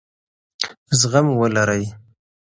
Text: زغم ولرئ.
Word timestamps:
زغم 0.99 1.27
ولرئ. 1.41 1.85